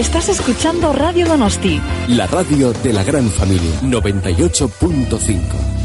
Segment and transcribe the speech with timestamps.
[0.00, 1.78] Estás escuchando Radio Donosti.
[2.08, 5.79] La radio de la gran familia 98.5.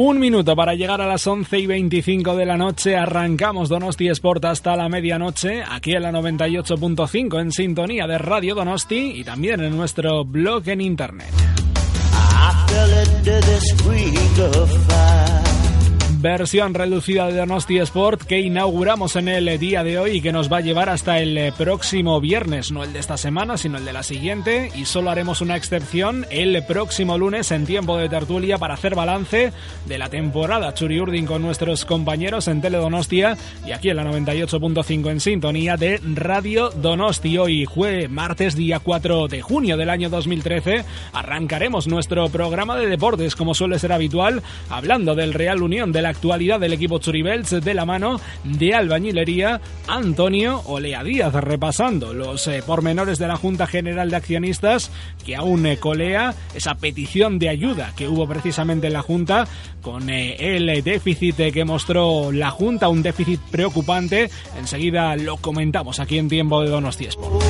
[0.00, 2.96] Un minuto para llegar a las 11 y 25 de la noche.
[2.96, 9.14] Arrancamos Donosti Sport hasta la medianoche, aquí en la 98.5 en sintonía de Radio Donosti
[9.16, 11.32] y también en nuestro blog en internet.
[16.20, 20.52] Versión reducida de Donosti Sport que inauguramos en el día de hoy y que nos
[20.52, 23.92] va a llevar hasta el próximo viernes, no el de esta semana, sino el de
[23.92, 24.72] la siguiente.
[24.74, 29.52] Y solo haremos una excepción el próximo lunes en tiempo de tertulia para hacer balance
[29.86, 35.10] de la temporada Churi Urdin con nuestros compañeros en Teledonostia y aquí en la 98.5
[35.10, 37.38] en sintonía de Radio Donosti.
[37.38, 43.36] Hoy jueves martes día 4 de junio del año 2013 arrancaremos nuestro programa de deportes
[43.36, 47.74] como suele ser habitual hablando del Real Unión de la actualidad del equipo Churibels de
[47.74, 54.10] la mano de albañilería Antonio Olea Díaz, repasando los eh, pormenores de la Junta General
[54.10, 54.90] de Accionistas
[55.24, 59.46] que aún eh, colea esa petición de ayuda que hubo precisamente en la Junta
[59.82, 64.30] con eh, el déficit que mostró la Junta, un déficit preocupante.
[64.58, 67.44] Enseguida lo comentamos aquí en tiempo de Donosti Sport.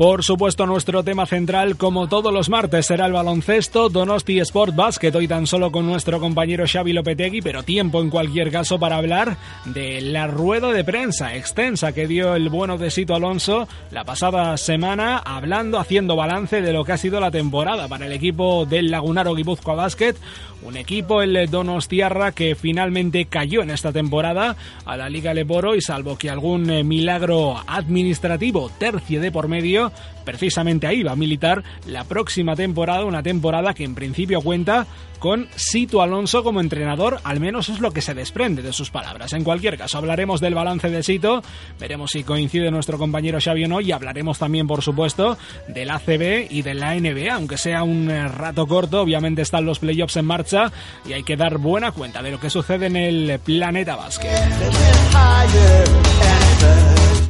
[0.00, 5.14] Por supuesto, nuestro tema central, como todos los martes, será el baloncesto, Donosti Sport Basket,
[5.14, 9.36] hoy tan solo con nuestro compañero Xavi Lopetegui, pero tiempo en cualquier caso para hablar
[9.66, 14.56] de la rueda de prensa extensa que dio el bueno de Sito Alonso la pasada
[14.56, 18.90] semana, hablando, haciendo balance de lo que ha sido la temporada para el equipo del
[18.90, 20.14] Lagunaro Guipúzcoa Basket,
[20.62, 25.80] un equipo, el Donostiarra, que finalmente cayó en esta temporada a la Liga Leporo y
[25.80, 29.92] salvo que algún eh, milagro administrativo tercie de por medio,
[30.24, 34.86] precisamente ahí va a militar la próxima temporada, una temporada que en principio cuenta
[35.18, 39.34] con Sito Alonso como entrenador, al menos es lo que se desprende de sus palabras.
[39.34, 41.42] En cualquier caso, hablaremos del balance de Sito,
[41.78, 45.36] veremos si coincide nuestro compañero Xavi o no, y hablaremos también, por supuesto,
[45.68, 49.78] del ACB y de la NBA, aunque sea un eh, rato corto, obviamente están los
[49.78, 50.49] playoffs en marcha
[51.04, 54.30] y hay que dar buena cuenta de lo que sucede en el planeta básquet.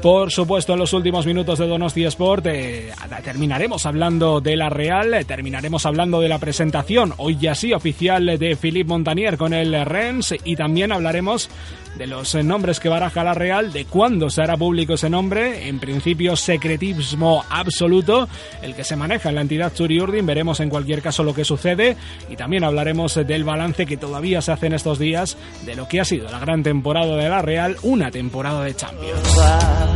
[0.02, 2.90] Por supuesto, en los últimos minutos de Donosti Sport eh,
[3.22, 8.38] terminaremos hablando de la Real, eh, terminaremos hablando de la presentación, hoy ya sí, oficial
[8.38, 11.50] de Philippe Montanier con el Rennes y también hablaremos
[11.98, 15.68] de los eh, nombres que baraja la Real, de cuándo se hará público ese nombre,
[15.68, 18.26] en principio secretismo absoluto,
[18.62, 21.44] el que se maneja en la entidad Churi Urdin, veremos en cualquier caso lo que
[21.44, 21.98] sucede
[22.30, 25.36] y también hablaremos del balance que todavía se hace en estos días
[25.66, 29.89] de lo que ha sido la gran temporada de la Real, una temporada de Champions.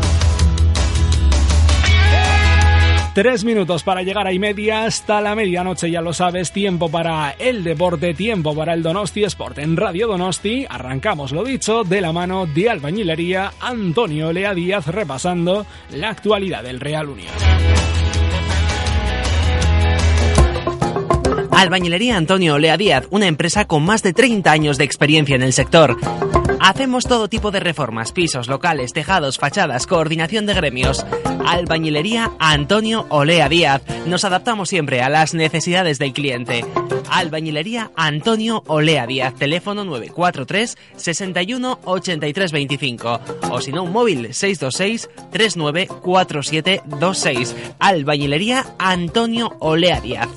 [3.15, 7.31] Tres minutos para llegar a y media hasta la medianoche, ya lo sabes, tiempo para
[7.39, 10.67] el deporte, tiempo para el Donosti Sport en Radio Donosti.
[10.69, 16.81] Arrancamos, lo dicho, de la mano de albañilería Antonio Lea Díaz repasando la actualidad del
[16.81, 17.31] Real Unión.
[21.57, 25.53] Albañilería Antonio Olea Díaz, una empresa con más de 30 años de experiencia en el
[25.53, 25.97] sector.
[26.61, 31.07] Hacemos todo tipo de reformas, pisos, locales, tejados, fachadas, coordinación de gremios.
[31.47, 33.83] Albañilería Antonio Olea Díaz.
[34.07, 36.65] Nos adaptamos siempre a las necesidades del cliente.
[37.11, 39.35] Albañilería Antonio Olea Díaz.
[39.35, 43.21] Teléfono 943 61 83 25.
[43.51, 47.55] O si no, un móvil 626 394726.
[47.79, 50.29] Albañilería Antonio Olea Díaz.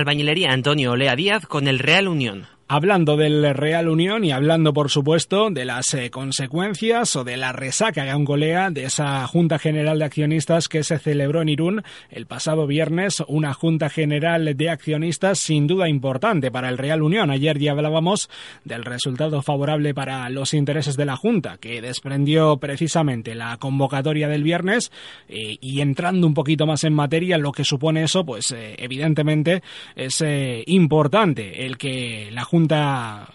[0.00, 2.46] Albañilería Antonio Olea Díaz con el Real Unión.
[2.70, 7.50] Hablando del Real Unión y hablando, por supuesto, de las eh, consecuencias o de la
[7.50, 12.68] resaca colea de esa Junta General de Accionistas que se celebró en Irún el pasado
[12.68, 17.32] viernes, una Junta General de Accionistas sin duda importante para el Real Unión.
[17.32, 18.30] Ayer ya hablábamos
[18.64, 24.44] del resultado favorable para los intereses de la Junta, que desprendió precisamente la convocatoria del
[24.44, 24.92] viernes
[25.28, 29.60] eh, y entrando un poquito más en materia, lo que supone eso, pues eh, evidentemente
[29.96, 30.22] es
[30.66, 33.26] importante el que la Junta Junta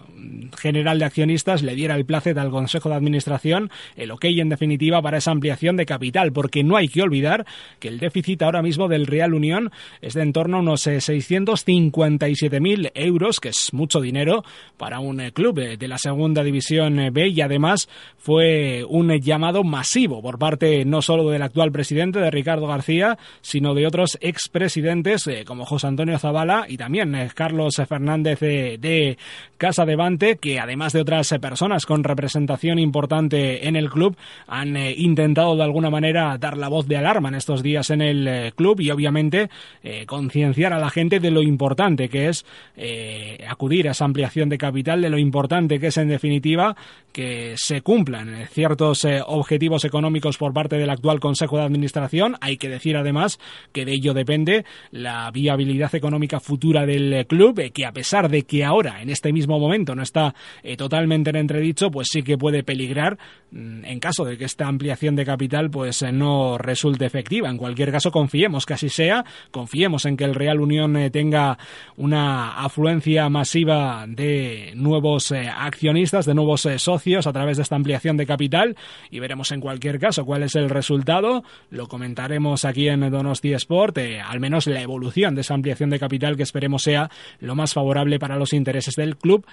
[0.58, 5.02] General de Accionistas le diera el placet al Consejo de Administración el ok en definitiva
[5.02, 7.46] para esa ampliación de capital, porque no hay que olvidar
[7.78, 9.70] que el déficit ahora mismo del Real Unión
[10.00, 14.44] es de en torno a unos 657.000 eh, euros, que es mucho dinero
[14.76, 19.64] para un eh, club de la segunda división eh, B y además fue un llamado
[19.64, 25.28] masivo por parte no solo del actual presidente de Ricardo García, sino de otros expresidentes
[25.46, 29.15] como José Antonio Zavala y también Carlos Fernández de
[29.58, 34.16] Casa de Bante, que además de otras eh, personas con representación importante en el club,
[34.46, 38.02] han eh, intentado de alguna manera dar la voz de alarma en estos días en
[38.02, 39.48] el eh, club y obviamente
[40.06, 42.44] concienciar a la gente de lo importante que es
[43.48, 46.76] acudir a esa ampliación de capital, de lo importante que es en definitiva
[47.12, 52.36] que se cumplan ciertos objetivos económicos por parte del actual Consejo de Administración.
[52.40, 53.38] Hay que decir además
[53.72, 58.64] que de ello depende la viabilidad económica futura del club, que a pesar de que
[58.64, 62.64] ahora en este mismo momento no está eh, totalmente en entredicho, pues sí que puede
[62.64, 63.18] peligrar
[63.52, 67.48] mm, en caso de que esta ampliación de capital pues eh, no resulte efectiva.
[67.48, 71.56] En cualquier caso, confiemos que así sea, confiemos en que el Real Unión eh, tenga
[71.96, 78.26] una afluencia masiva de nuevos accionistas, de nuevos socios a través de esta ampliación de
[78.26, 78.76] capital
[79.10, 81.44] y veremos en cualquier caso cuál es el resultado.
[81.70, 86.36] Lo comentaremos aquí en Donosti Sport, al menos la evolución de esa ampliación de capital
[86.36, 89.44] que esperemos sea lo más favorable para los intereses del club.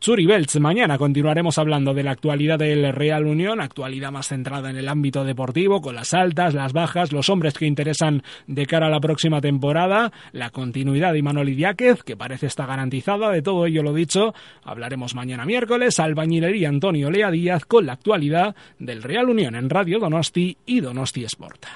[0.00, 4.76] Churi Belts, mañana continuaremos hablando de la actualidad del Real Unión, actualidad más centrada en
[4.76, 8.90] el ámbito deportivo, con las altas, las bajas, los hombres que interesan de cara a
[8.90, 13.82] la próxima temporada, la continuidad de Imanol Idiáquez, que parece estar garantizada, de todo ello
[13.82, 19.56] lo dicho, hablaremos mañana miércoles, albañilería Antonio Lea Díaz con la actualidad del Real Unión
[19.56, 21.66] en Radio Donosti y Donosti Sport.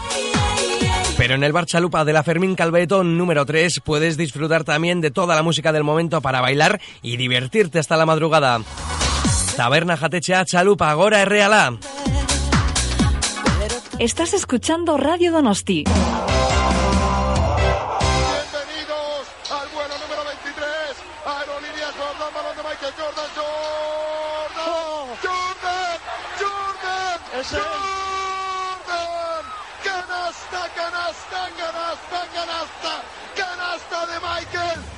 [1.26, 5.10] Pero en el Bar Chalupa de la Fermín Calveto número 3 puedes disfrutar también de
[5.10, 8.62] toda la música del momento para bailar y divertirte hasta la madrugada.
[9.58, 11.80] Taberna Jatechea Chalupa Agora Erreala.
[13.98, 15.86] Estás escuchando Radio Donosti.
[15.86, 16.06] Jordan,
[23.18, 23.30] Jordan,
[24.60, 25.18] oh.
[27.50, 27.95] Jordan.
[32.46, 33.04] canasta,
[33.36, 34.95] canasta de Michael.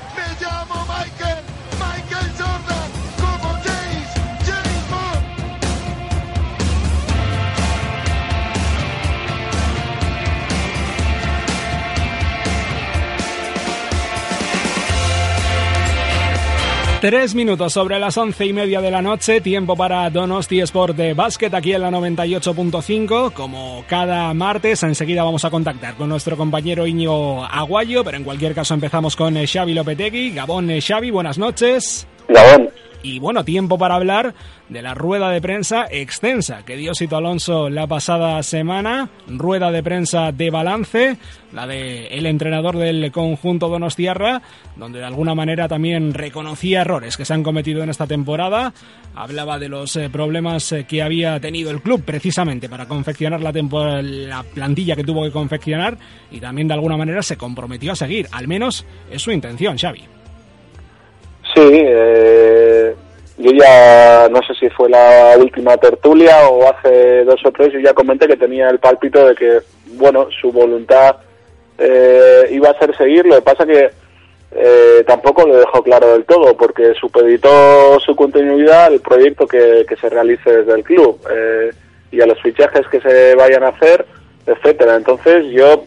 [17.01, 21.13] Tres minutos sobre las once y media de la noche, tiempo para Donosti Sport de
[21.13, 23.34] Básquet aquí en la 98.5.
[23.34, 28.56] Como cada martes, enseguida vamos a contactar con nuestro compañero Iñigo Aguayo, pero en cualquier
[28.56, 30.32] caso empezamos con eh, Xavi Lopetegui.
[30.32, 32.08] Gabón eh, Xavi, buenas noches.
[32.27, 32.72] Gabón.
[33.04, 34.34] Y bueno, tiempo para hablar
[34.70, 39.84] de la rueda de prensa extensa que dio Sito Alonso la pasada semana, rueda de
[39.84, 41.18] prensa de balance,
[41.54, 44.42] la de el entrenador del conjunto Donostiarra,
[44.75, 48.74] donde de alguna manera también reconocía errores que se han cometido en esta temporada,
[49.16, 53.51] hablaba de los eh, problemas eh, que había tenido el club precisamente para confeccionar la,
[54.01, 55.98] la plantilla que tuvo que confeccionar
[56.32, 60.18] y también de alguna manera se comprometió a seguir, al menos es su intención, Xavi.
[61.54, 62.76] Sí, eh,
[63.48, 67.80] yo ya no sé si fue la última tertulia o hace dos o tres, yo
[67.80, 69.60] ya comenté que tenía el pálpito de que,
[69.94, 71.18] bueno, su voluntad
[71.77, 73.89] eh, iba a ser seguir, lo que pasa que
[74.51, 79.96] eh, tampoco lo dejó claro del todo, porque supeditó su continuidad al proyecto que, que
[79.96, 81.72] se realice desde el club eh,
[82.12, 84.06] y a los fichajes que se vayan a hacer,
[84.46, 84.96] etcétera.
[84.96, 85.84] Entonces yo,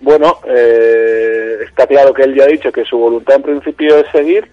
[0.00, 4.06] bueno, eh, está claro que él ya ha dicho que su voluntad en principio es
[4.10, 4.48] seguir,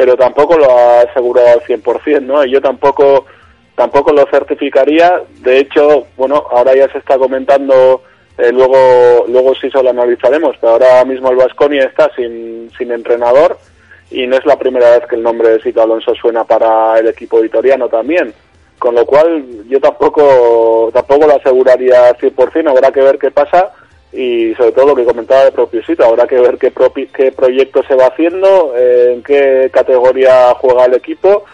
[0.00, 2.42] pero tampoco lo ha asegurado al 100%, ¿no?
[2.42, 3.26] Y yo tampoco
[3.74, 5.20] tampoco lo certificaría.
[5.40, 8.02] De hecho, bueno, ahora ya se está comentando,
[8.38, 13.58] eh, luego luego sí solo analizaremos, pero ahora mismo el Vasconia está sin, sin entrenador
[14.10, 17.08] y no es la primera vez que el nombre de Sito Alonso suena para el
[17.08, 18.32] equipo editoriano también.
[18.78, 23.70] Con lo cual yo tampoco tampoco lo aseguraría al 100%, habrá que ver qué pasa
[24.12, 26.72] y sobre todo lo que comentaba de propio sitio, habrá que ver qué,
[27.14, 31.44] qué proyecto se va haciendo, eh, en qué categoría juega el equipo.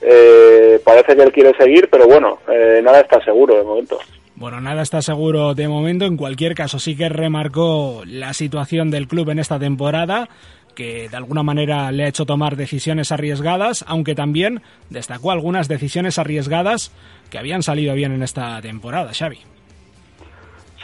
[0.00, 3.98] Eh, parece que él quiere seguir, pero bueno, eh, nada está seguro de momento.
[4.36, 6.04] Bueno, nada está seguro de momento.
[6.06, 10.28] En cualquier caso, sí que remarcó la situación del club en esta temporada,
[10.76, 16.18] que de alguna manera le ha hecho tomar decisiones arriesgadas, aunque también destacó algunas decisiones
[16.18, 16.92] arriesgadas
[17.30, 19.40] que habían salido bien en esta temporada, Xavi.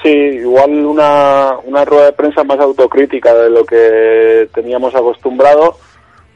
[0.04, 5.78] Sí, igual una, una rueda de prensa más autocrítica de lo que teníamos acostumbrado.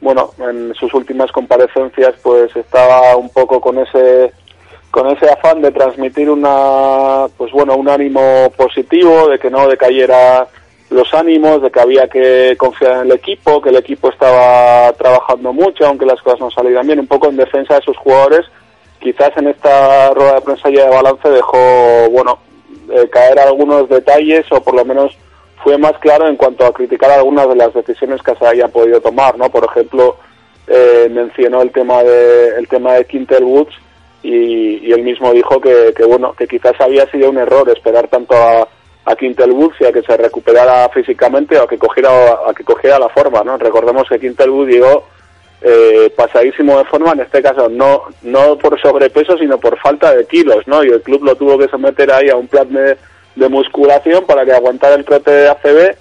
[0.01, 4.33] Bueno, en sus últimas comparecencias pues estaba un poco con ese
[4.89, 10.47] con ese afán de transmitir una pues bueno, un ánimo positivo, de que no decayera
[10.89, 15.53] los ánimos, de que había que confiar en el equipo, que el equipo estaba trabajando
[15.53, 18.47] mucho, aunque las cosas no salieran bien, un poco en defensa de sus jugadores.
[18.99, 22.39] Quizás en esta rueda de prensa ya de balance dejó, bueno,
[22.91, 25.15] eh, caer algunos detalles o por lo menos
[25.63, 29.01] fue más claro en cuanto a criticar algunas de las decisiones que se hayan podido
[29.01, 29.49] tomar, ¿no?
[29.49, 30.17] Por ejemplo,
[30.67, 33.75] eh, mencionó el tema de el tema de Quintel Woods
[34.23, 38.35] y, él mismo dijo que, que, bueno que quizás había sido un error esperar tanto
[38.35, 38.67] a,
[39.05, 42.09] a Quintel Woods y a que se recuperara físicamente o a que cogiera
[42.47, 43.57] a que cogiera la forma, ¿no?
[43.57, 45.05] Recordemos que Quintel Woods llegó
[45.61, 50.25] eh, pasadísimo de forma, en este caso no, no por sobrepeso, sino por falta de
[50.25, 50.83] kilos, ¿no?
[50.85, 52.97] Y el club lo tuvo que someter ahí a un plan de,
[53.49, 55.95] musculación para que aguantara el trote de ACB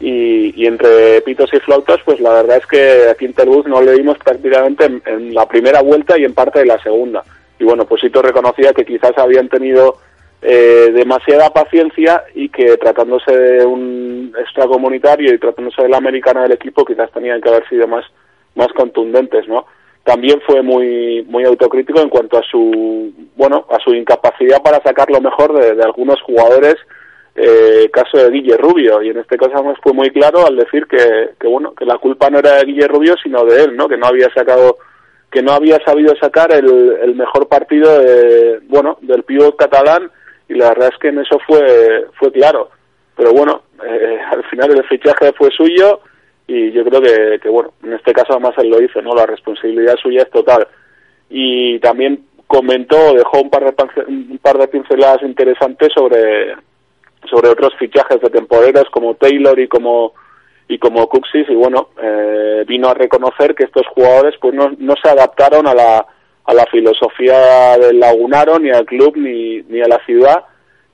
[0.00, 4.18] y, entre pitos y flautas, pues la verdad es que a Quinterbus no le dimos
[4.18, 7.24] prácticamente en, la primera vuelta y en parte de la segunda.
[7.58, 9.96] Y bueno, pues Sito reconocía que quizás habían tenido
[10.42, 16.84] eh, demasiada paciencia y que tratándose de un extracomunitario y tratándose del americano del equipo,
[16.84, 18.04] quizás tenían que haber sido más
[18.54, 19.66] más contundentes, ¿no?
[20.04, 25.10] También fue muy muy autocrítico en cuanto a su bueno a su incapacidad para sacar
[25.10, 26.74] lo mejor de, algunos jugadores,
[27.36, 30.86] eh, caso de Guille Rubio y en este caso además fue muy claro al decir
[30.86, 33.88] que, que bueno que la culpa no era de Guille Rubio sino de él, ¿no?
[33.88, 34.78] Que no había sacado
[35.30, 40.10] que no había sabido sacar el, el mejor partido de, bueno del pívot catalán
[40.48, 42.70] y la verdad es que en eso fue fue claro
[43.16, 46.00] pero bueno eh, al final el fichaje fue suyo
[46.46, 49.14] y yo creo que, que, bueno, en este caso además él lo hizo, ¿no?
[49.14, 50.66] La responsabilidad suya es total.
[51.30, 56.54] Y también comentó, dejó un par de, un par de pinceladas interesantes sobre,
[57.30, 60.12] sobre otros fichajes de temporeros como Taylor y como
[60.68, 64.94] y como Cuxis y bueno, eh, vino a reconocer que estos jugadores pues no, no
[65.02, 66.06] se adaptaron a la,
[66.44, 70.44] a la filosofía del Lagunaro, ni al club, ni, ni a la ciudad,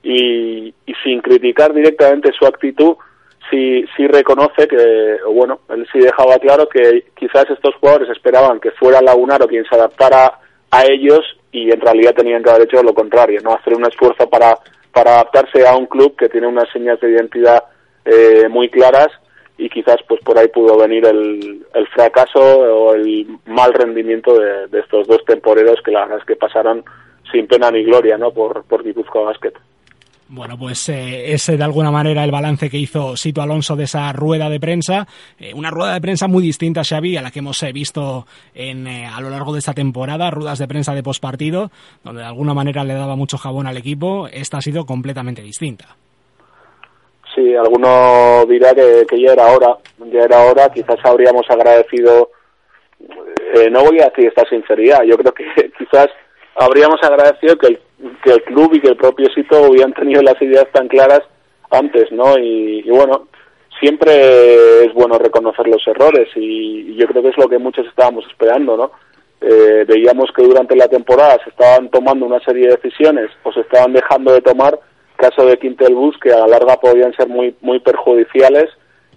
[0.03, 2.95] y, y sin criticar directamente su actitud,
[3.49, 8.71] sí, sí reconoce que, bueno, él sí dejaba claro que quizás estos jugadores esperaban que
[8.71, 10.39] fuera Lagunaro quien se adaptara
[10.71, 14.29] a ellos y en realidad tenían que haber hecho lo contrario, no hacer un esfuerzo
[14.29, 14.57] para,
[14.93, 17.63] adaptarse a un club que tiene unas señas de identidad
[18.03, 19.07] eh, muy claras
[19.57, 24.67] y quizás pues por ahí pudo venir el, el fracaso o el mal rendimiento de,
[24.67, 26.83] de, estos dos temporeros que la verdad es que pasaron
[27.31, 29.53] sin pena ni gloria no por, por Guipúzcoa Basket.
[30.31, 34.13] Bueno, pues eh, ese de alguna manera el balance que hizo Sito Alonso de esa
[34.13, 35.07] rueda de prensa,
[35.39, 38.85] eh, una rueda de prensa muy distinta, Xavi, a la que hemos eh, visto en,
[38.85, 41.71] eh, a lo largo de esta temporada, ruedas de prensa de pospartido,
[42.03, 45.95] donde de alguna manera le daba mucho jabón al equipo, esta ha sido completamente distinta.
[47.33, 49.77] Sí, alguno dirá que, que ya era hora,
[50.11, 52.29] ya era hora, quizás habríamos agradecido,
[53.71, 56.09] no voy a decir esta sinceridad, yo creo que quizás
[56.55, 57.79] habríamos agradecido que el,
[58.23, 61.21] que el club y que el propio Sito hubieran tenido las ideas tan claras
[61.69, 62.37] antes, ¿no?
[62.37, 63.27] Y, bueno,
[63.79, 68.25] siempre es bueno reconocer los errores y, yo creo que es lo que muchos estábamos
[68.27, 68.91] esperando, ¿no?
[69.41, 73.61] Eh, veíamos que durante la temporada se estaban tomando una serie de decisiones o se
[73.61, 74.77] estaban dejando de tomar
[75.15, 78.65] caso de Quintel Bus que a la larga podían ser muy muy perjudiciales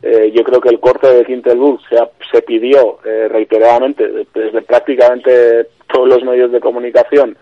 [0.02, 1.96] eh, yo creo que el corte de Quintel Bus se,
[2.30, 7.36] se pidió eh, reiteradamente desde prácticamente todos los medios de comunicación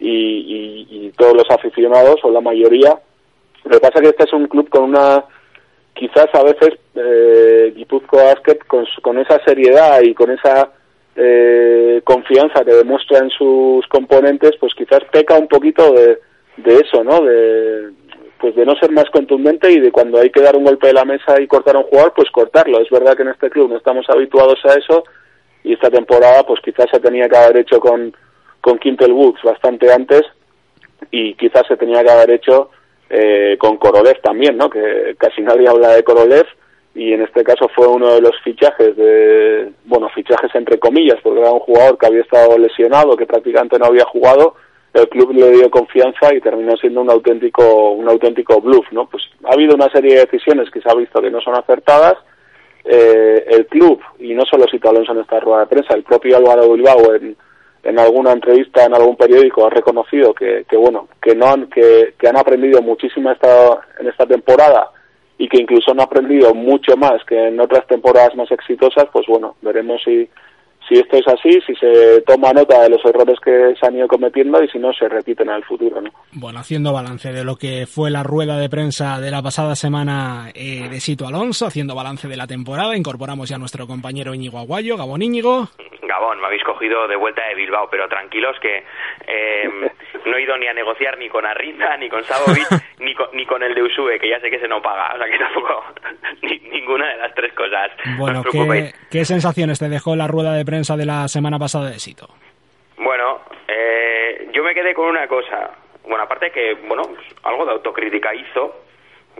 [0.00, 2.98] y, y- todos los aficionados o la mayoría
[3.64, 5.24] lo que pasa es que este es un club con una
[5.94, 7.74] quizás a veces eh,
[8.10, 10.70] Basket con, con esa seriedad y con esa
[11.16, 16.18] eh, confianza que demuestra en sus componentes, pues quizás peca un poquito de,
[16.56, 17.20] de eso, ¿no?
[17.20, 17.90] De,
[18.38, 20.94] pues de no ser más contundente y de cuando hay que dar un golpe de
[20.94, 22.80] la mesa y cortar a un jugador, pues cortarlo.
[22.80, 25.04] Es verdad que en este club no estamos habituados a eso
[25.62, 28.14] y esta temporada pues quizás se tenía que haber hecho con,
[28.60, 30.22] con Quintel Books bastante antes
[31.10, 32.70] y quizás se tenía que haber hecho
[33.08, 34.70] eh, con Korolev también, ¿no?
[34.70, 36.46] Que casi nadie habla de Korolev
[36.94, 41.40] y en este caso fue uno de los fichajes de, bueno, fichajes entre comillas, porque
[41.40, 44.54] era un jugador que había estado lesionado, que prácticamente no había jugado,
[44.92, 49.08] el club le dio confianza y terminó siendo un auténtico, un auténtico bluff, ¿no?
[49.08, 52.14] Pues ha habido una serie de decisiones que se ha visto que no son acertadas,
[52.84, 56.36] eh, el club, y no solo Sito Alonso en esta rueda de prensa, el propio
[56.36, 57.36] Álvaro Bilbao en,
[57.82, 62.14] en alguna entrevista en algún periódico ha reconocido que, que bueno, que no han, que,
[62.18, 64.90] que han aprendido muchísimo esta, en esta temporada
[65.38, 69.56] y que incluso han aprendido mucho más que en otras temporadas más exitosas, pues bueno,
[69.62, 70.28] veremos si,
[70.90, 74.08] si esto es así, si se toma nota de los errores que se han ido
[74.08, 76.10] cometiendo y si no se repiten en el futuro, ¿no?
[76.32, 80.50] Bueno, haciendo balance de lo que fue la rueda de prensa de la pasada semana
[80.54, 84.58] eh, de Sito Alonso, haciendo balance de la temporada, incorporamos ya a nuestro compañero Íñigo
[84.58, 84.96] Aguayo.
[84.96, 85.68] Gabón Íñigo.
[86.02, 89.68] Gabón, me habéis cogido de vuelta de Bilbao, pero tranquilos que eh,
[90.26, 92.66] no he ido ni a negociar ni con Arrinda, ni con Sabovic,
[92.98, 95.18] ni con, ni con el de Usue, que ya sé que se no paga, o
[95.18, 95.84] sea que tampoco
[96.42, 97.90] ni- ninguna de las tres cosas.
[98.18, 98.50] Bueno, no.
[98.50, 102.28] ¿qué, ¿qué sensaciones te dejó la rueda de prensa de la semana pasada de Sito?
[102.96, 105.70] Bueno, eh, yo me quedé con una cosa.
[106.04, 108.84] Bueno, aparte que, bueno, pues, algo de autocrítica hizo.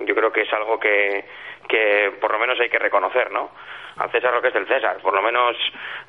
[0.05, 1.24] Yo creo que es algo que,
[1.68, 3.50] que por lo menos hay que reconocer, ¿no?
[3.96, 4.98] Al César lo que es del César.
[5.03, 5.57] Por lo menos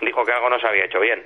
[0.01, 1.23] dijo que algo no se había hecho bien.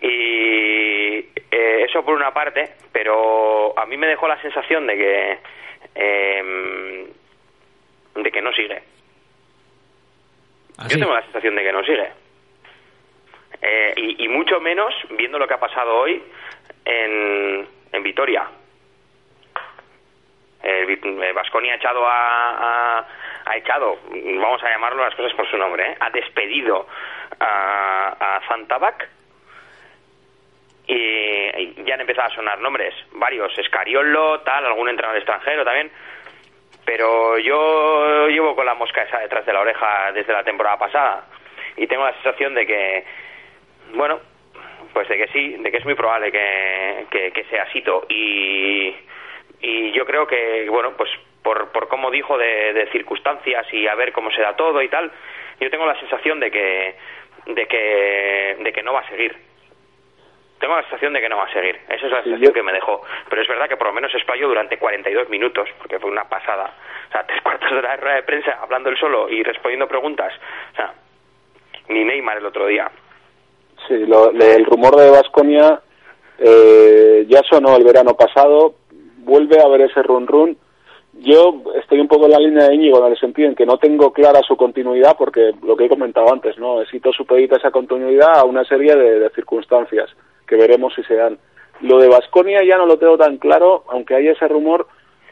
[0.00, 1.18] Y
[1.50, 5.38] eh, eso por una parte, pero a mí me dejó la sensación de que
[5.94, 7.06] eh,
[8.14, 8.82] de que no sigue.
[10.88, 12.08] Yo tengo la sensación de que no sigue.
[13.60, 16.22] Eh, y, y mucho menos viendo lo que ha pasado hoy
[16.84, 18.46] en, en Vitoria.
[20.62, 23.06] El Vasconi ha echado a,
[23.46, 25.96] ha echado, vamos a llamarlo las cosas por su nombre, ¿eh?
[26.00, 26.86] ha despedido
[27.40, 29.08] a, a Zantabac
[30.86, 35.90] y ya han empezado a sonar nombres, varios, Escariolo, tal, algún entrenador extranjero también,
[36.84, 41.26] pero yo llevo con la mosca esa detrás de la oreja desde la temporada pasada
[41.76, 43.04] y tengo la sensación de que,
[43.94, 44.20] bueno,
[44.92, 48.94] pues de que sí, de que es muy probable que, que, que sea Sito y,
[49.60, 51.10] y yo creo que, bueno, pues
[51.42, 54.88] por, por cómo dijo de, de circunstancias y a ver cómo se da todo y
[54.88, 55.10] tal,
[55.60, 56.94] yo tengo la sensación de que,
[57.46, 59.36] de que, de que no va a seguir.
[60.60, 61.78] Tengo la sensación de que no va a seguir.
[61.88, 63.02] Esa es la sensación que me dejó.
[63.28, 66.74] Pero es verdad que por lo menos explayó durante 42 minutos, porque fue una pasada.
[67.08, 70.32] O sea, tres cuartos de de rueda de prensa hablando él solo y respondiendo preguntas.
[70.72, 70.94] O sea,
[71.88, 72.90] ni Neymar el otro día.
[73.86, 75.80] Sí, lo- el rumor de Vasconia
[77.26, 78.74] ya sonó el verano pasado,
[79.18, 80.56] vuelve a haber ese run run.
[81.20, 83.76] Yo estoy un poco en la línea de Íñigo en el sentido en que no
[83.78, 86.78] tengo clara su continuidad porque lo que he comentado antes, ¿no?
[86.78, 90.08] Necesito supedita esa continuidad a una serie de, de circunstancias
[90.46, 91.38] que veremos si se dan.
[91.80, 94.86] Lo de Vasconia ya no lo tengo tan claro, aunque hay ese rumor,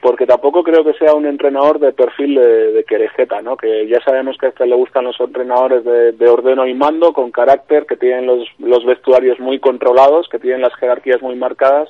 [0.06, 3.56] porque tampoco creo que sea un entrenador de perfil de, de querejeta, ¿no?
[3.56, 7.12] Que ya sabemos que a este le gustan los entrenadores de, de ordeno y mando,
[7.12, 11.88] con carácter, que tienen los, los vestuarios muy controlados, que tienen las jerarquías muy marcadas.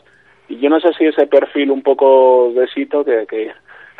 [0.49, 3.53] Y yo no sé si ese perfil un poco de Sito, que, que,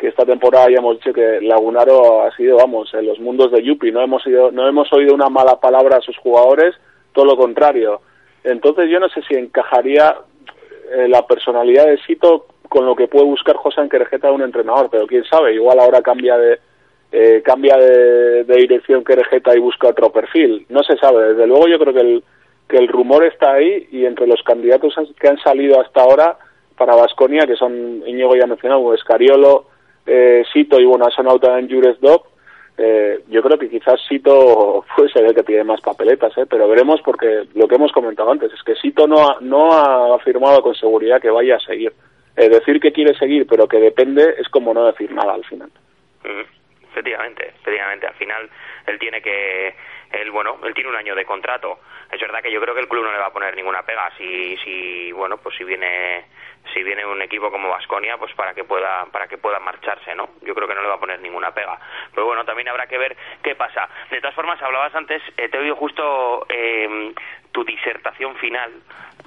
[0.07, 3.91] esta temporada ya hemos dicho que Lagunaro ha sido, vamos, en los mundos de Yupi,
[3.91, 6.73] no hemos, ido, no hemos oído una mala palabra a sus jugadores,
[7.13, 8.01] todo lo contrario.
[8.43, 10.15] Entonces yo no sé si encajaría
[10.91, 15.07] eh, la personalidad de Sito con lo que puede buscar José Querejeta un entrenador, pero
[15.07, 16.59] quién sabe, igual ahora cambia de
[17.11, 20.65] eh, cambia de, de dirección Querejeta y busca otro perfil.
[20.69, 21.29] No se sabe.
[21.29, 22.23] Desde luego yo creo que el,
[22.67, 26.37] que el rumor está ahí y entre los candidatos que han salido hasta ahora
[26.77, 29.67] para Vasconia, que son Íñigo ya mencionado, Escariolo,
[30.05, 32.25] eh, Sito y bueno, ha sonado también Jures Dog,
[32.77, 36.45] eh, yo creo que quizás Sito puede ser el que tiene más papeletas, ¿eh?
[36.47, 40.15] pero veremos porque lo que hemos comentado antes es que Sito no ha, no ha
[40.15, 41.93] afirmado con seguridad que vaya a seguir.
[42.37, 45.71] Eh, decir que quiere seguir pero que depende es como no decir nada al final.
[46.91, 48.07] Efectivamente, efectivamente.
[48.07, 48.49] Al final
[48.85, 49.75] él tiene que,
[50.11, 51.79] él bueno, él tiene un año de contrato.
[52.11, 54.11] Es verdad que yo creo que el club no le va a poner ninguna pega
[54.17, 56.25] si, si bueno, pues si viene
[56.73, 60.29] si viene un equipo como Vasconia, pues para que pueda para que pueda marcharse, ¿no?
[60.41, 61.79] Yo creo que no le va a poner ninguna pega.
[62.13, 63.89] Pero bueno, también habrá que ver qué pasa.
[64.11, 67.13] De todas formas, hablabas antes, eh, te he oído justo eh,
[67.51, 68.71] tu disertación final,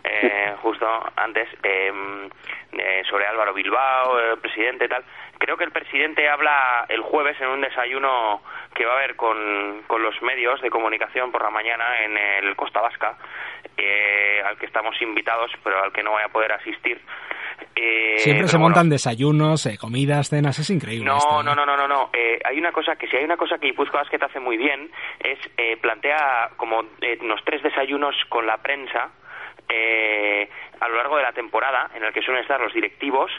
[0.05, 0.87] eh, justo
[1.17, 2.29] antes, em,
[2.73, 5.05] eh, sobre Álvaro Bilbao, el presidente y tal.
[5.39, 8.43] Creo que el presidente habla el jueves en un desayuno
[8.75, 12.57] que va a haber con, con los medios de comunicación por la mañana en el
[12.57, 13.17] Costa Vasca,
[13.77, 17.01] eh, al que estamos invitados, pero al que no voy a poder asistir.
[17.75, 21.07] Eh, Siempre se bueno, montan desayunos, eh, comidas, cenas, es increíble.
[21.07, 22.11] no, esto, no, no, no, no, no.
[22.13, 24.91] Eh, hay una cosa que si hay una cosa que Guipúzcoa Basket hace muy bien
[25.19, 29.11] es eh, plantea como eh, unos tres desayunos con la prensa
[29.71, 30.49] eh,
[30.81, 33.31] a lo largo de la temporada en el que suelen estar los directivos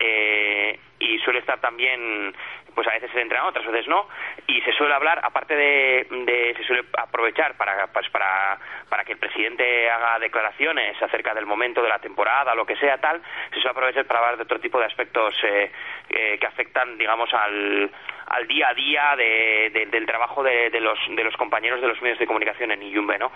[0.00, 2.34] eh, y suele estar también
[2.74, 4.06] pues a veces el entrenador, otras veces no,
[4.46, 8.56] y se suele hablar, aparte de, de- se suele aprovechar para, pues, para,
[8.88, 12.98] para que el presidente haga declaraciones acerca del momento de la temporada, lo que sea,
[12.98, 15.72] tal, se suele aprovechar para hablar de otro tipo de aspectos eh,
[16.10, 17.90] eh, que afectan, digamos, al,
[18.28, 22.00] al día a día de- de- del trabajo de los, de los compañeros de los
[22.00, 23.32] medios de comunicación en Iyumbe, ¿no?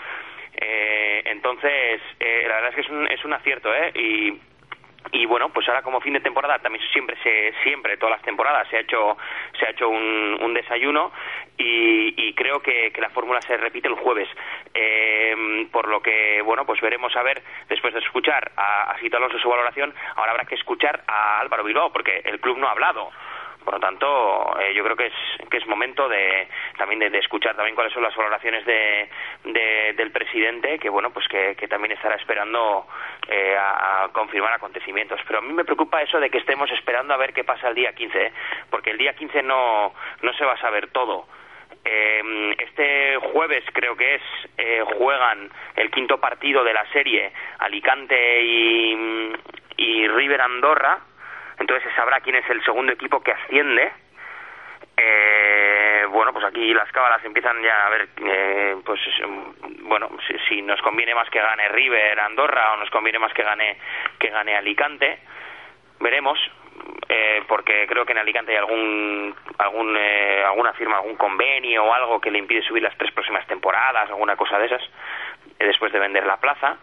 [0.64, 3.90] Eh, entonces, eh, la verdad es que es un, es un acierto, ¿eh?
[3.94, 4.40] Y,
[5.10, 8.68] y bueno pues ahora como fin de temporada también siempre se siempre todas las temporadas
[8.68, 9.16] se ha hecho
[9.58, 11.10] se ha hecho un, un desayuno
[11.58, 14.28] y, y creo que, que la fórmula se repite el jueves
[14.74, 19.16] Eh, por lo que bueno pues veremos a ver después de escuchar a, a Sito
[19.16, 22.70] Alonso su valoración ahora habrá que escuchar a Álvaro Bilbao porque el club no ha
[22.70, 23.10] hablado
[23.62, 27.54] por lo tanto, eh, yo creo que es que es momento de también de, escuchar
[27.54, 29.08] también cuáles son las valoraciones de,
[29.44, 32.86] de- del presidente, que bueno, pues que, también estará esperando
[33.28, 35.20] eh, a, confirmar acontecimientos.
[35.26, 37.74] Pero a mí me preocupa eso de que estemos esperando a ver qué pasa el
[37.74, 38.32] día 15, ¿eh?
[38.70, 41.26] porque el día 15 no no se va a saber todo.
[41.84, 44.22] Eh, este jueves creo que es
[44.58, 51.00] eh, juegan el quinto partido de la serie Alicante y River Andorra
[51.58, 53.92] entonces se sabrá quién es el segundo equipo que asciende.
[54.96, 60.38] Eh, bueno, pues aquí las cábalas empiezan ya a ver, eh, pues mm, bueno, si,
[60.48, 63.78] si nos conviene más que gane River Andorra o nos conviene más que gane
[64.18, 65.18] que gane Alicante,
[65.98, 66.38] veremos,
[67.08, 71.92] eh, porque creo que en Alicante hay algún algún eh, alguna firma, algún convenio o
[71.92, 74.82] algo que le impide subir las tres próximas temporadas, alguna cosa de esas,
[75.58, 76.76] eh, después de vender la plaza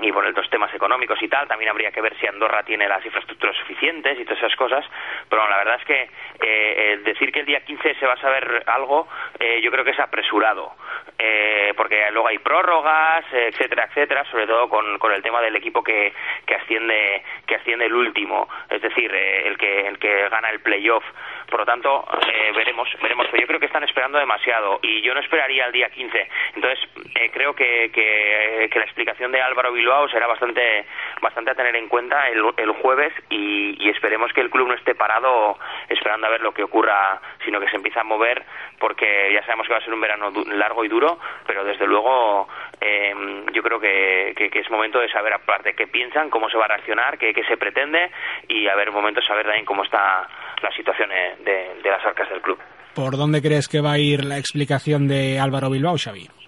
[0.00, 3.04] y por los temas económicos y tal, también habría que ver si Andorra tiene las
[3.04, 4.84] infraestructuras suficientes y todas esas cosas,
[5.28, 6.08] pero la verdad es que
[6.42, 9.84] eh, el decir que el día 15 se va a saber algo, eh, yo creo
[9.84, 10.72] que es apresurado,
[11.18, 15.56] eh, porque luego hay prórrogas, eh, etcétera, etcétera, sobre todo con, con el tema del
[15.56, 16.12] equipo que,
[16.46, 20.60] que asciende que asciende el último, es decir, eh, el que el que gana el
[20.60, 21.04] playoff.
[21.48, 23.26] Por lo tanto, eh, veremos, veremos.
[23.30, 26.28] Pero yo creo que están esperando demasiado y yo no esperaría el día 15.
[26.54, 30.86] Entonces, eh, creo que, que, que la explicación de Álvaro Bilbao será bastante
[31.20, 34.94] bastante a tener en cuenta el, jueves y, y esperemos que el club no esté
[34.94, 38.44] parado esperando a ver lo que ocurra, sino que se empiece a mover
[38.78, 42.48] porque ya sabemos que va a ser un verano largo y duro, pero desde luego
[42.80, 43.12] eh,
[43.52, 46.68] yo creo que, que, es momento de saber aparte qué piensan, cómo se va a
[46.68, 48.10] reaccionar, qué, se pretende
[48.48, 50.28] y a ver momento saber también cómo está
[50.62, 52.58] la situación de, de las arcas del club.
[52.94, 56.41] ¿Por dónde crees que va a ir la explicación de Álvaro Bilbao, Xavi?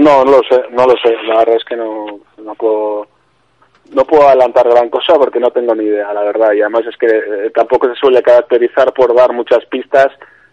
[0.00, 1.14] No, no lo sé, no lo sé.
[1.26, 2.06] La verdad es que no,
[2.38, 3.06] no puedo
[3.92, 6.52] no puedo adelantar gran cosa porque no tengo ni idea, la verdad.
[6.52, 10.06] Y además es que eh, tampoco se suele caracterizar por dar muchas pistas.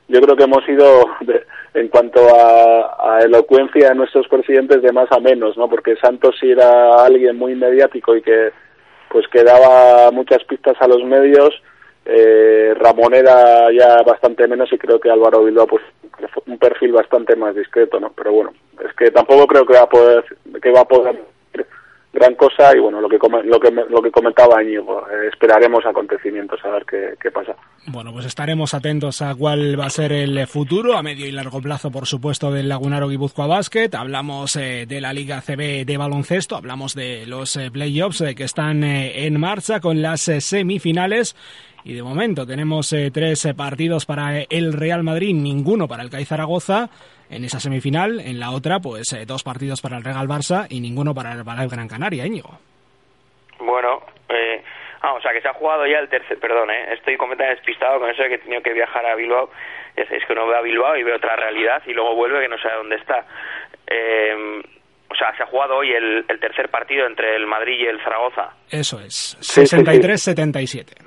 [0.08, 4.92] Yo creo que hemos ido, de- en cuanto a, a elocuencia de nuestros presidentes, de
[4.92, 5.70] más a menos, ¿no?
[5.70, 8.52] Porque Santos sí era alguien muy mediático y que
[9.10, 11.54] pues que daba muchas pistas a los medios.
[12.10, 15.84] Eh, Ramón era ya bastante menos y creo que Álvaro Bilbao pues
[16.46, 18.14] un perfil bastante más discreto, ¿no?
[18.16, 20.24] Pero bueno, es que tampoco creo que va a poder
[20.62, 21.22] que va a poder
[22.14, 26.60] gran cosa y bueno, lo que lo que lo que comentaba Íñigo, eh, esperaremos acontecimientos
[26.64, 27.56] a ver qué, pasa.
[27.88, 31.62] Bueno, pues estaremos atentos a cuál va a ser el futuro a medio y largo
[31.62, 33.90] plazo, por supuesto, del Lagunaro Guipúzcoa Basket.
[33.94, 38.84] Hablamos eh, de la Liga CB de baloncesto, hablamos de los eh, playoffs que están
[38.84, 41.36] en marcha con las semifinales
[41.88, 46.10] y de momento tenemos eh, tres eh, partidos para el Real Madrid, ninguno para el
[46.10, 46.90] CAI Zaragoza
[47.30, 48.20] en esa semifinal.
[48.20, 51.44] En la otra, pues eh, dos partidos para el Real Barça y ninguno para el,
[51.44, 52.58] para Gran Canaria, Íñigo.
[53.60, 54.64] Bueno, eh,
[55.02, 58.00] ah, o sea que se ha jugado ya el tercer, perdón, eh, estoy completamente despistado
[58.00, 59.50] con eso de que he tenido que viajar a Bilbao.
[59.96, 62.58] Es que no veo a Bilbao y veo otra realidad y luego vuelve que no
[62.60, 63.26] sé dónde está.
[63.88, 64.62] Eh,
[65.10, 68.00] o sea, se ha jugado hoy el, el, tercer partido entre el Madrid y el
[68.04, 68.52] Zaragoza.
[68.70, 71.07] Eso es, 63-77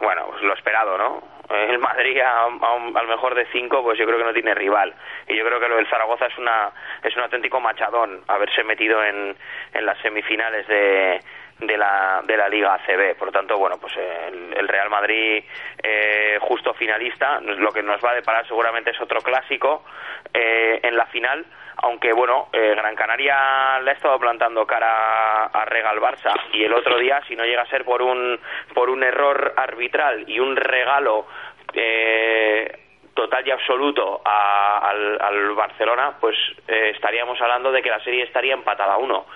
[0.00, 1.22] bueno, pues lo esperado, ¿no?
[1.50, 4.94] El Madrid a, al mejor de cinco, pues yo creo que no tiene rival.
[5.28, 6.70] Y yo creo que lo del Zaragoza es una
[7.02, 9.36] es un auténtico machadón haberse metido en,
[9.72, 11.20] en las semifinales de,
[11.60, 13.16] de la, de la Liga ACB.
[13.16, 15.44] Por lo tanto, bueno, pues el, el Real Madrid
[15.82, 19.84] eh, justo finalista, lo que nos va a deparar seguramente es otro clásico
[20.32, 21.44] eh, en la final
[21.76, 26.72] aunque bueno, eh, Gran Canaria le ha estado plantando cara a Regal Barça y el
[26.72, 28.38] otro día, si no llega a ser por un,
[28.74, 31.26] por un error arbitral y un regalo
[31.72, 32.78] eh,
[33.14, 36.36] total y absoluto al, Barcelona, pues
[36.68, 39.26] eh, estaríamos hablando de que la serie estaría empatada a uno.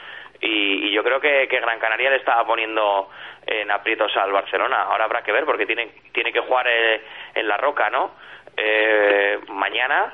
[0.41, 3.09] Y, y, yo creo que, que, Gran Canaria le estaba poniendo
[3.47, 4.83] en aprietos al Barcelona.
[4.83, 7.03] Ahora habrá que ver porque tiene, tiene que jugar eh,
[7.35, 8.13] en la roca, ¿no?
[8.57, 10.13] Eh, mañana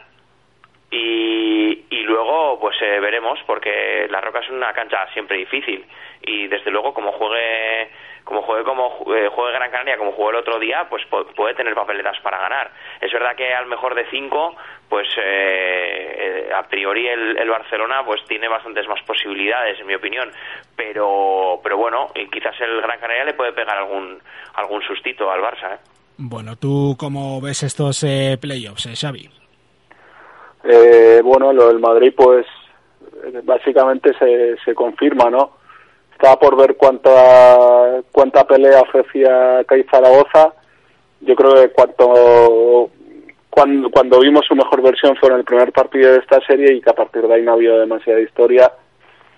[0.94, 5.84] y, y luego pues eh, veremos porque la Roca es una cancha siempre difícil.
[6.22, 7.90] Y desde luego como juegue
[8.22, 11.02] como juegue como eh, juegue Gran Canaria como jugó el otro día pues
[11.34, 12.70] puede tener papeletas para ganar.
[13.00, 14.54] Es verdad que al mejor de cinco
[14.88, 20.30] pues eh, a priori el, el, Barcelona pues tiene bastantes más posibilidades en mi opinión.
[20.76, 24.22] Pero pero bueno quizás el Gran Canaria le puede pegar algún
[24.54, 25.80] algún sustito al Barça
[26.16, 28.06] bueno tú cómo ves estos
[28.40, 29.43] playoffs Xavi
[30.64, 32.46] eh, bueno, lo del Madrid, pues
[33.44, 35.52] básicamente se, se confirma, ¿no?
[36.12, 40.54] Estaba por ver cuánta cuánta pelea ofrecía Cai Zaragoza.
[41.20, 42.90] Yo creo que cuanto,
[43.50, 46.80] cuando, cuando vimos su mejor versión fue en el primer partido de esta serie y
[46.80, 48.70] que a partir de ahí no ha habido demasiada historia.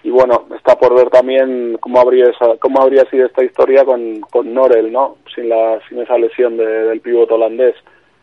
[0.03, 4.21] Y bueno, está por ver también cómo habría esa, cómo habría sido esta historia con,
[4.21, 5.17] con Norel, ¿no?
[5.35, 7.75] Sin la sin esa lesión de, del pivote holandés.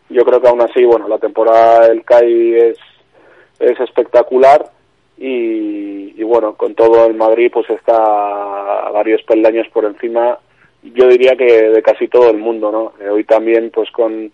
[0.09, 2.77] Yo creo que aún así, bueno, la temporada del CAI es
[3.63, 4.69] es espectacular
[5.17, 10.39] y, bueno, con todo el Madrid pues está a varios peldaños por encima,
[10.82, 12.93] yo diría que de casi todo el mundo, ¿no?
[12.99, 14.32] Eh, hoy también pues con,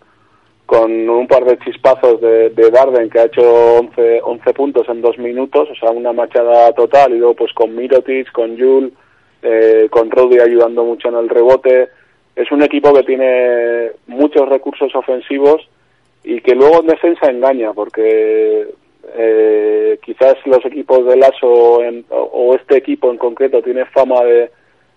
[0.66, 5.00] con un par de chispazos de, de Darden que ha hecho 11, 11 puntos en
[5.00, 8.92] dos minutos, o sea, una machada total y luego pues con Mirotic, con Jul,
[9.42, 11.88] eh, con Rudy ayudando mucho en el rebote.
[12.34, 15.68] Es un equipo que tiene muchos recursos ofensivos
[16.24, 18.68] y que luego en defensa engaña porque
[19.16, 24.50] eh, quizás los equipos de Lazo en, o, este equipo en concreto tiene fama de,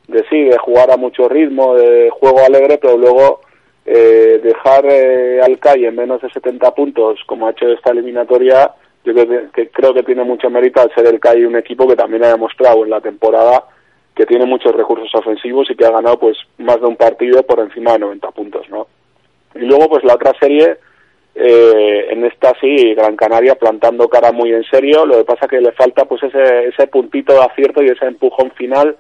[0.08, 3.42] de sí, de jugar a mucho ritmo, de juego alegre, pero luego
[3.86, 8.72] eh, dejar eh, al CAI en menos de 70 puntos, como ha hecho esta eliminatoria,
[9.04, 11.96] yo creo que, creo que tiene mucho mérito al ser el CAI un equipo que
[11.96, 13.66] también ha demostrado en la temporada
[14.16, 17.60] que tiene muchos recursos ofensivos y que ha ganado pues más de un partido por
[17.60, 18.88] encima de 90 puntos, ¿no?
[19.56, 20.78] Y luego pues la otra serie
[21.36, 25.60] eh, en esta sí, Gran Canaria plantando cara muy en serio, lo que pasa que
[25.60, 28.96] le falta pues ese, ese puntito de acierto y ese empujón final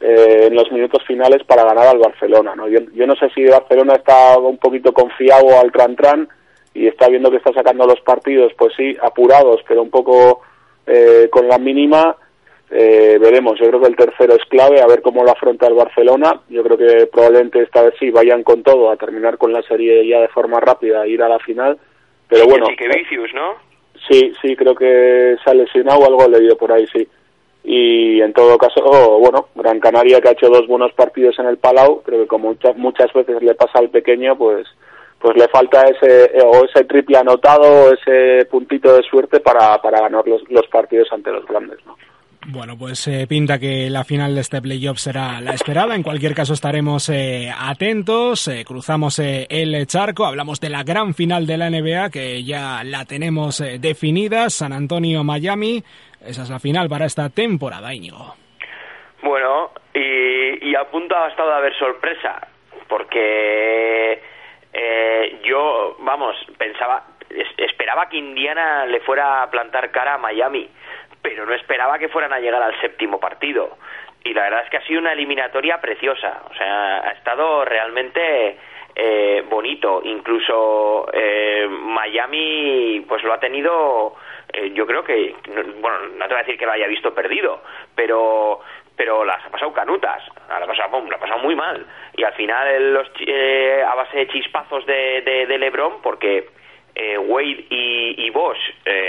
[0.00, 2.54] eh, en los minutos finales para ganar al Barcelona.
[2.54, 2.68] ¿no?
[2.68, 6.28] Yo, yo no sé si Barcelona está un poquito confiado al tran-tran
[6.74, 10.42] y está viendo que está sacando los partidos, pues sí, apurados, pero un poco
[10.86, 12.16] eh, con la mínima
[12.76, 15.74] eh, veremos, yo creo que el tercero es clave, a ver cómo lo afronta el
[15.74, 16.40] Barcelona.
[16.48, 20.04] Yo creo que probablemente esta vez sí vayan con todo a terminar con la serie
[20.08, 21.78] ya de forma rápida, e ir a la final.
[22.28, 22.66] Pero bueno.
[22.66, 23.54] Sí, que Vicius, ¿no?
[24.10, 27.06] Sí, sí, creo que se ha lesionado o algo leído por ahí, sí.
[27.62, 31.46] Y en todo caso, oh, bueno, Gran Canaria que ha hecho dos buenos partidos en
[31.46, 34.66] el Palau, creo que como muchas, muchas veces le pasa al pequeño, pues
[35.20, 40.00] pues le falta ese o ese triple anotado o ese puntito de suerte para, para
[40.00, 41.96] ganar los, los partidos ante los grandes, ¿no?
[42.46, 45.94] Bueno, pues eh, pinta que la final de este playoff será la esperada.
[45.94, 51.14] En cualquier caso estaremos eh, atentos, eh, cruzamos eh, el charco, hablamos de la gran
[51.14, 55.82] final de la NBA que ya la tenemos eh, definida, San Antonio-Miami.
[56.20, 58.34] Esa es la final para esta temporada, Íñigo.
[59.22, 62.46] Bueno, y, y a punto ha de haber sorpresa,
[62.88, 64.20] porque
[64.72, 70.68] eh, yo, vamos, pensaba, es, esperaba que Indiana le fuera a plantar cara a Miami
[71.24, 73.78] pero no esperaba que fueran a llegar al séptimo partido.
[74.24, 76.42] y la verdad es que ha sido una eliminatoria preciosa.
[76.50, 78.58] O sea, ha estado realmente
[78.94, 80.02] eh, bonito.
[80.04, 84.16] Incluso eh, Miami, pues lo ha tenido.
[84.52, 85.34] Eh, yo creo que,
[85.80, 87.62] bueno, no te voy a decir que lo haya visto perdido,
[87.94, 88.60] pero
[88.96, 91.84] pero las ha pasado canutas, la ha pasado, la ha pasado muy mal.
[92.16, 96.48] Y al final, los, a base de chispazos de, de, LeBron, porque
[96.96, 98.58] Wade y, y Bosch,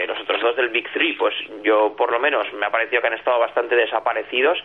[0.08, 3.08] los otros dos del Big Three, pues yo por lo menos me ha parecido que
[3.08, 4.58] han estado bastante desaparecidos.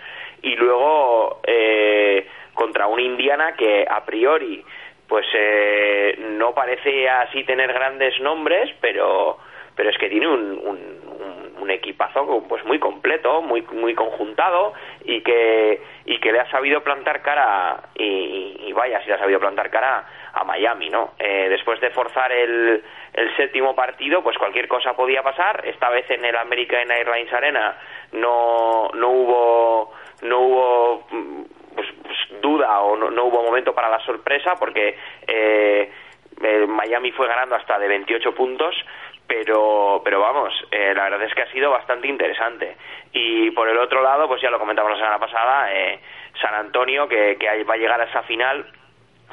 [0.43, 1.41] Y luego
[2.55, 4.65] contra una Indiana que a priori
[5.11, 9.39] pues eh, no parece así tener grandes nombres, pero
[9.75, 14.73] pero es que tiene un, un, un, equipazo pues muy completo, muy muy conjuntado
[15.05, 19.41] y que y que le ha sabido plantar cara y, vaya si le ha sabido
[19.41, 21.15] plantar cara a Miami, ¿no?
[21.19, 25.67] Eh, después de forzar el, el séptimo partido, pues cualquier cosa podía pasar.
[25.67, 27.77] Esta vez en el American Airlines Arena
[28.13, 31.07] no no hubo no hubo
[31.75, 35.91] pues, pues, duda o no, hubo momento para la sorpresa porque eh,
[36.69, 38.75] Miami fue ganando hasta de 28 puntos
[39.27, 42.77] pero pero vamos eh, la verdad es que ha sido bastante interesante
[43.13, 46.01] y por el otro lado pues ya lo comentamos la semana pasada eh,
[46.41, 48.67] San Antonio que, que va a llegar a esa final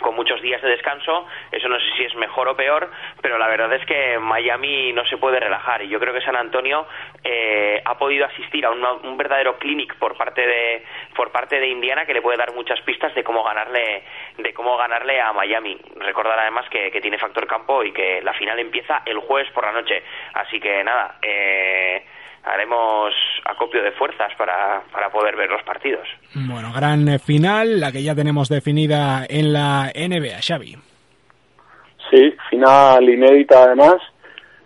[0.02, 1.26] con muchos días de descanso.
[1.52, 2.90] Eso no sé si es mejor o peor,
[3.22, 6.36] pero la verdad es que Miami no se puede relajar y yo creo que San
[6.36, 6.88] Antonio
[7.24, 10.84] eh, ha podido asistir a un verdadero clinic por parte de
[11.16, 14.04] por parte de Indiana que le puede dar muchas pistas de cómo ganarle
[14.38, 15.78] de cómo ganarle a Miami.
[15.96, 19.72] Recordar además que, tiene factor campo y que la final empieza el jueves por la
[19.72, 20.04] noche.
[20.34, 21.18] Así que nada.
[21.22, 22.04] Eh,
[22.44, 23.14] haremos
[23.46, 26.08] acopio de fuerzas para, para poder ver los partidos.
[26.34, 30.76] Bueno, gran final, la que ya tenemos definida en la NBA, Xavi.
[32.10, 33.98] Sí, final inédita además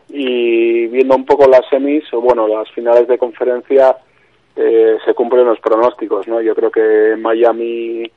[0.10, 3.96] y viendo un poco las semis, o bueno, las finales de conferencia,
[4.56, 6.42] eh, se cumplen los pronósticos, ¿no?
[6.42, 8.12] Yo creo que Miami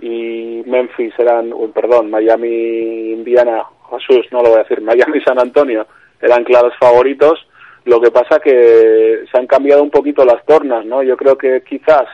[0.00, 5.86] y Memphis eran, perdón, Miami, Indiana, Jesús, no lo voy a decir, Miami San Antonio
[6.20, 7.46] eran claros favoritos
[7.84, 11.02] lo que pasa que se han cambiado un poquito las tornas, ¿no?
[11.02, 12.06] Yo creo que quizás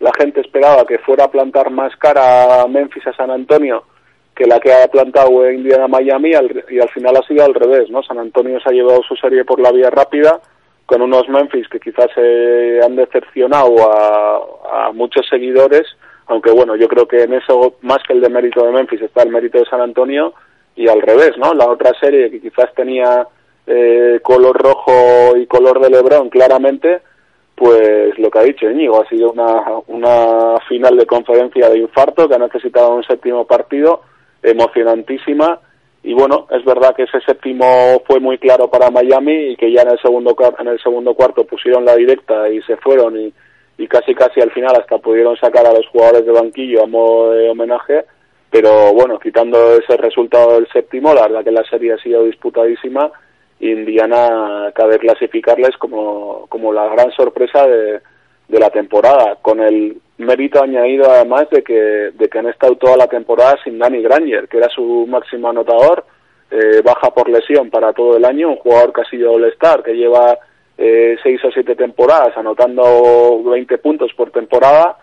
[0.00, 3.84] la gente esperaba que fuera a plantar más cara a Memphis a San Antonio
[4.34, 8.02] que la que ha plantado Indiana Miami y al final ha sido al revés, ¿no?
[8.02, 10.40] San Antonio se ha llevado su serie por la vía rápida
[10.86, 15.82] con unos Memphis que quizás se han decepcionado a, a muchos seguidores,
[16.26, 19.22] aunque bueno, yo creo que en eso más que el de mérito de Memphis está
[19.22, 20.34] el mérito de San Antonio
[20.74, 21.52] y al revés, ¿no?
[21.52, 23.26] La otra serie que quizás tenía
[23.66, 27.02] eh, color rojo y color de Lebron claramente,
[27.54, 32.28] pues lo que ha dicho Íñigo, ha sido una, una final de conferencia de infarto
[32.28, 34.02] que ha necesitado un séptimo partido,
[34.42, 35.60] emocionantísima,
[36.04, 39.82] y bueno, es verdad que ese séptimo fue muy claro para Miami y que ya
[39.82, 43.32] en el segundo, en el segundo cuarto pusieron la directa y se fueron y,
[43.78, 47.32] y casi casi al final hasta pudieron sacar a los jugadores de banquillo a modo
[47.32, 48.04] de homenaje,
[48.50, 53.10] pero bueno, quitando ese resultado del séptimo, la verdad que la serie ha sido disputadísima
[53.70, 58.00] Indiana cabe clasificarles como, como la gran sorpresa de,
[58.48, 62.96] de la temporada, con el mérito añadido además de que, de que han estado toda
[62.96, 66.04] la temporada sin Danny Granger, que era su máximo anotador,
[66.50, 69.94] eh, baja por lesión para todo el año, un jugador que ha sido All-Star, que
[69.94, 70.36] lleva
[70.76, 74.98] eh, seis o siete temporadas anotando 20 puntos por temporada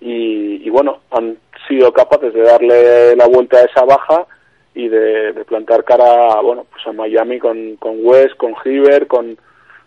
[0.00, 1.36] y, y bueno, han
[1.68, 4.26] sido capaces de darle la vuelta a esa baja
[4.78, 9.36] y de, plantar cara bueno pues a Miami con, con West, con Hiver, con,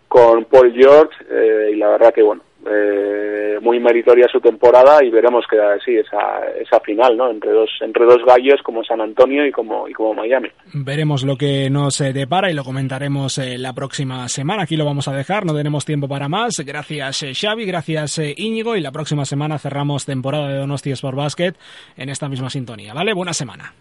[0.06, 5.10] con Paul George eh, y la verdad que bueno eh, muy meritoria su temporada y
[5.10, 9.46] veremos que sí esa, esa final no entre dos entre dos gallos como San Antonio
[9.46, 10.50] y como y como Miami.
[10.74, 14.64] Veremos lo que nos eh, depara y lo comentaremos la próxima semana.
[14.64, 16.60] Aquí lo vamos a dejar no tenemos tiempo para más.
[16.60, 21.54] Gracias Xavi gracias Íñigo y la próxima semana cerramos temporada de Donosti Sport Basket
[21.96, 23.72] en esta misma sintonía vale buena semana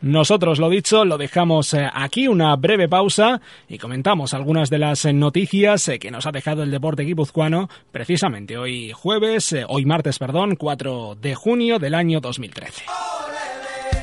[0.00, 5.04] nosotros, lo dicho, lo dejamos eh, aquí, una breve pausa y comentamos algunas de las
[5.04, 10.18] eh, noticias eh, que nos ha dejado el deporte guipuzcoano precisamente hoy jueves, hoy martes,
[10.18, 12.84] perdón, 4 de junio del año 2013.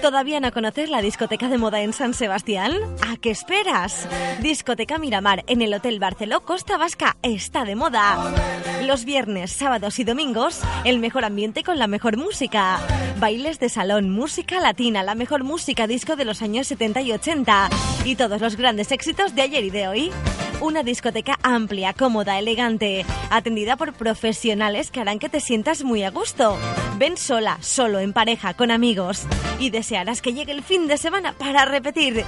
[0.04, 2.74] ¿Todavía no conoces la discoteca de moda en San Sebastián?
[3.08, 4.06] ¿A qué esperas?
[4.42, 8.34] Discoteca Miramar en el Hotel Barceló Costa Vasca está de moda.
[8.86, 12.82] Los viernes, sábados y domingos, el mejor ambiente con la mejor música.
[13.18, 17.70] Bailes de salón, música latina, la mejor música disco de los años 70 y 80
[18.04, 20.12] y todos los grandes éxitos de ayer y de hoy.
[20.60, 26.10] Una discoteca amplia, cómoda, elegante, atendida por profesionales que harán que te sientas muy a
[26.10, 26.58] gusto.
[26.98, 29.24] Ven sola, solo, en pareja, con amigos.
[29.60, 32.26] Y desearás que llegue el fin de semana para repetir.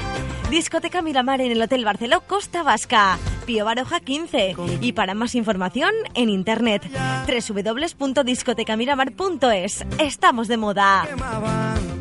[0.51, 3.17] Discoteca Miramar en el Hotel Barceló Costa Vasca.
[3.47, 4.55] Pío Baroja 15.
[4.81, 6.83] Y para más información, en internet
[7.97, 9.83] www.discotecamiramar.es.
[9.97, 11.07] Estamos de moda.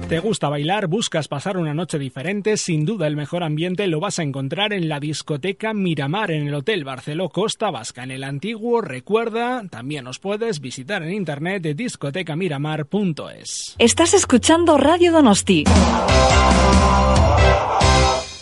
[0.08, 0.86] ¿Te gusta bailar?
[0.86, 2.58] ¿Buscas pasar una noche diferente?
[2.58, 6.54] Sin duda el mejor ambiente lo vas a encontrar en la discoteca Miramar en el
[6.54, 8.04] Hotel Barceló Costa Vasca.
[8.04, 13.76] En el antiguo, recuerda, también nos puedes visitar en internet de discotecamiramar.es.
[13.78, 15.64] Estás escuchando Radio Donosti.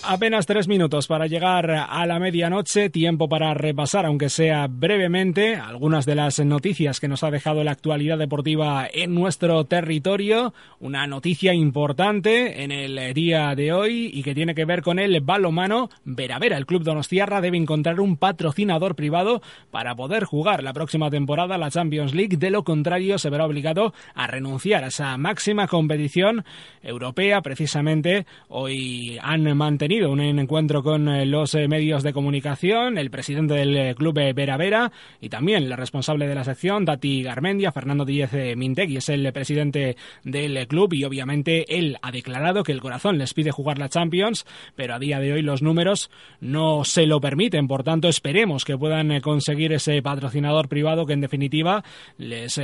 [0.05, 6.07] Apenas tres minutos para llegar a la medianoche, tiempo para repasar, aunque sea brevemente, algunas
[6.07, 10.55] de las noticias que nos ha dejado la actualidad deportiva en nuestro territorio.
[10.81, 15.21] Una noticia importante en el día de hoy y que tiene que ver con el
[15.21, 16.59] balomano Veravera.
[16.59, 19.41] El club Donostiarra debe encontrar un patrocinador privado
[19.71, 22.39] para poder jugar la próxima temporada la Champions League.
[22.39, 26.45] De lo contrario, se verá obligado a renunciar a esa máxima competición
[26.83, 27.41] europea.
[27.41, 33.55] Precisamente hoy han mantenido un encuentro con eh, los eh, medios de comunicación, el presidente
[33.55, 34.91] del eh, club Vera Vera
[35.21, 39.97] y también el responsable de la sección, Dati Garmendia, Fernando Díez Mintegui, es el presidente
[40.25, 44.47] del club y obviamente él ha declarado que el corazón les pide jugar la Champions,
[44.77, 48.79] pero a día de hoy los números no se lo permiten, por tanto esperemos que
[48.79, 51.85] puedan conseguir ese patrocinador privado que en definitiva
[52.19, 52.61] les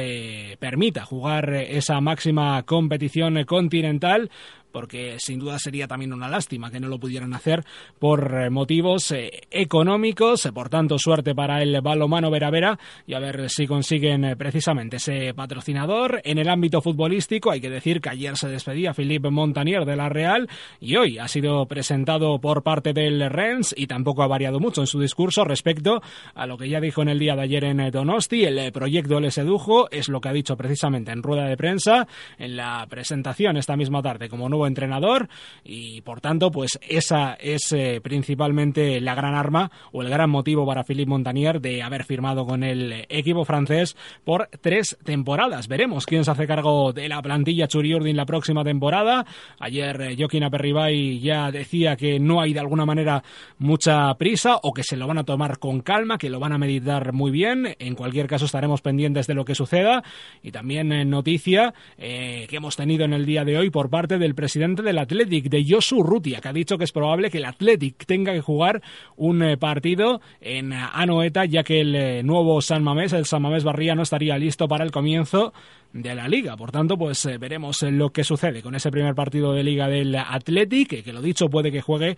[0.59, 4.31] permita jugar esa máxima competición continental
[4.73, 7.65] porque sin duda sería también una lástima que no lo pudieran hacer
[7.99, 10.47] por eh, motivos eh, económicos.
[10.47, 14.97] Eh, por tanto, suerte para el balomano Vera Vera y a ver si consiguen precisamente
[14.97, 16.21] ese patrocinador.
[16.25, 20.09] En el ámbito futbolístico, hay que decir que ayer se despedía Philippe Montanier de la
[20.09, 20.49] Real
[20.81, 24.87] y hoy ha sido presentado por parte del Rennes y tampoco ha variado mucho en
[24.87, 26.03] su discurso respecto
[26.35, 28.45] a lo que ya dijo en el día de ayer en Donosti.
[28.45, 32.07] El proyecto le sedujo, es lo que ha dicho precisamente en rueda de prensa
[32.39, 35.29] en la presentación esta misma tarde como entrenador
[35.65, 40.67] y por tanto pues esa es eh, principalmente la gran arma o el gran motivo
[40.67, 45.69] para Philippe Montanier de haber firmado con el equipo francés por tres temporadas.
[45.69, 49.25] Veremos quién se hace cargo de la plantilla Churiurdin la próxima temporada.
[49.59, 53.23] Ayer eh, Joaquín Aperribay ya decía que no hay de alguna manera
[53.59, 56.59] mucha prisa o que se lo van a tomar con calma, que lo van a
[56.59, 57.77] meditar muy bien.
[57.79, 60.03] En cualquier caso estaremos pendientes de lo que suceda
[60.43, 64.19] y también en noticia eh, que hemos tenido en el día de hoy por parte
[64.19, 67.37] del presidente presidente del Athletic, de Josu Rutia, que ha dicho que es probable que
[67.37, 68.81] el Athletic tenga que jugar
[69.15, 73.63] un eh, partido en Anoeta, ya que el eh, nuevo San Mamés, el San Mamés
[73.63, 75.53] Barría, no estaría listo para el comienzo
[75.93, 76.57] de la liga.
[76.57, 80.15] Por tanto, pues eh, veremos lo que sucede con ese primer partido de liga del
[80.15, 82.17] Athletic, que, lo dicho puede que juegue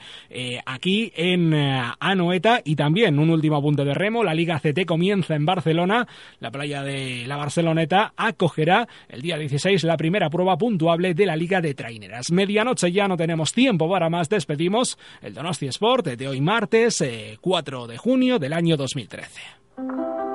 [0.66, 5.46] aquí en Anoeta y también un último apunte de remo, la Liga CT comienza en
[5.46, 6.06] Barcelona,
[6.40, 11.36] la playa de la Barceloneta acogerá el día 16 la primera prueba puntuable de la
[11.36, 14.28] Liga de Traineras medianoche ya no tenemos tiempo para más.
[14.28, 17.04] Despedimos el Donosti Sport de hoy martes
[17.40, 20.29] 4 eh, de junio del año 2013.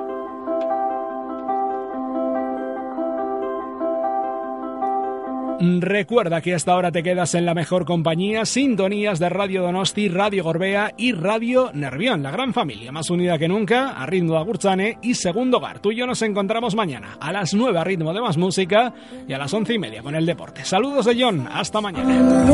[5.60, 10.44] Recuerda que hasta ahora te quedas en la mejor compañía, sintonías de Radio Donosti, Radio
[10.44, 14.98] Gorbea y Radio Nervión, la gran familia más unida que nunca, a ritmo de Agurchane
[15.02, 15.78] y Segundo Hogar.
[15.78, 18.92] Tú y yo nos encontramos mañana a las 9 a ritmo de más música
[19.26, 20.64] y a las 11 y media con el deporte.
[20.64, 22.44] Saludos de John, hasta mañana.